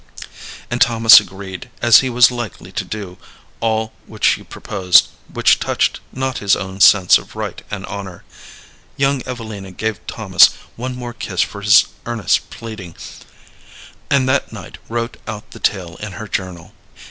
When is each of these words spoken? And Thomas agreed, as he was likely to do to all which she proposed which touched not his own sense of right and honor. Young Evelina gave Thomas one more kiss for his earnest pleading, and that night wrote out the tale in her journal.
And 0.71 0.81
Thomas 0.81 1.19
agreed, 1.19 1.69
as 1.79 1.99
he 1.99 2.09
was 2.09 2.31
likely 2.31 2.71
to 2.71 2.83
do 2.83 3.17
to 3.17 3.17
all 3.59 3.93
which 4.07 4.25
she 4.25 4.41
proposed 4.43 5.09
which 5.31 5.59
touched 5.59 5.99
not 6.11 6.39
his 6.39 6.55
own 6.55 6.79
sense 6.81 7.19
of 7.19 7.35
right 7.35 7.61
and 7.69 7.85
honor. 7.85 8.23
Young 8.97 9.21
Evelina 9.27 9.69
gave 9.71 9.99
Thomas 10.07 10.49
one 10.75 10.95
more 10.95 11.13
kiss 11.13 11.41
for 11.43 11.61
his 11.61 11.85
earnest 12.07 12.49
pleading, 12.49 12.95
and 14.09 14.27
that 14.27 14.51
night 14.51 14.79
wrote 14.89 15.17
out 15.27 15.51
the 15.51 15.59
tale 15.59 15.97
in 15.97 16.13
her 16.13 16.27
journal. 16.27 16.73